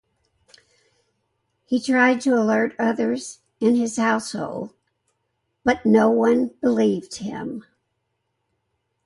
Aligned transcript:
He 1.63 1.79
tried 1.79 2.21
to 2.21 2.31
alert 2.33 2.73
others 2.79 3.41
in 3.59 3.75
his 3.75 3.97
household, 3.97 4.73
but 5.63 5.85
no 5.85 6.09
one 6.09 6.47
believed 6.59 7.17
him. 7.17 7.65